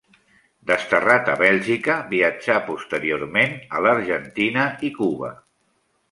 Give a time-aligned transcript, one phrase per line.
[0.69, 5.31] Desterrat a Bèlgica, viatjà posteriorment a l'Argentina i Cuba.